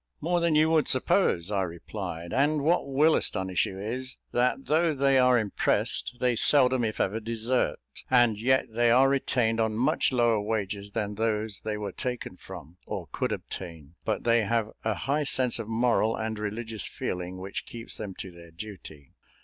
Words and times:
"More 0.19 0.39
than 0.39 0.55
you 0.55 0.71
would 0.71 0.87
suppose," 0.87 1.51
I 1.51 1.61
replied; 1.61 2.33
"and 2.33 2.63
what 2.63 2.87
will 2.87 3.13
astonish 3.13 3.67
you 3.67 3.79
is, 3.79 4.17
that 4.31 4.65
though 4.65 4.95
they 4.95 5.19
are 5.19 5.37
impressed, 5.37 6.17
they 6.19 6.35
seldom, 6.35 6.83
if 6.83 6.99
ever, 6.99 7.19
desert; 7.19 7.77
and 8.09 8.35
yet 8.35 8.65
they 8.73 8.89
are 8.89 9.07
retained 9.07 9.59
on 9.59 9.75
much 9.75 10.11
lower 10.11 10.41
wages 10.41 10.93
than 10.93 11.13
those 11.13 11.61
they 11.63 11.77
were 11.77 11.91
taken 11.91 12.35
from, 12.35 12.77
or 12.87 13.09
could 13.11 13.31
obtain; 13.31 13.93
but 14.03 14.23
they 14.23 14.41
have 14.43 14.71
a 14.83 14.95
high 14.95 15.23
sense 15.23 15.59
of 15.59 15.67
moral 15.67 16.15
and 16.15 16.39
religious 16.39 16.87
feeling, 16.87 17.37
which 17.37 17.67
keeps 17.67 17.95
them 17.95 18.15
to 18.15 18.31
their 18.31 18.49
duty. 18.49 19.13